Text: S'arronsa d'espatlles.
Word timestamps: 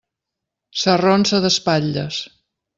S'arronsa 0.85 1.43
d'espatlles. 1.45 2.21